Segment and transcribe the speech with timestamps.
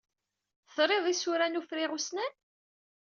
[0.75, 2.33] Trid isura n uferriɣ ussnan?